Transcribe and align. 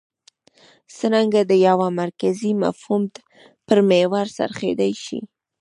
څرنګه 0.97 1.41
د 1.49 1.53
یوه 1.67 1.87
مرکزي 2.01 2.51
مفهوم 2.63 3.03
پر 3.67 3.79
محور 3.89 4.25
څرخېدای 4.37 4.93
شي. 5.05 5.19